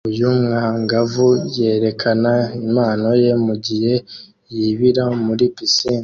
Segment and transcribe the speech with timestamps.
[0.09, 1.27] Uyu mwangavu
[1.57, 3.93] yerekana impano ye mugihe
[4.53, 5.99] yibira muri pisine